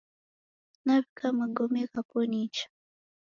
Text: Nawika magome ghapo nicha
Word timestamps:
Nawika 0.85 1.25
magome 1.39 1.81
ghapo 1.91 2.19
nicha 2.29 2.65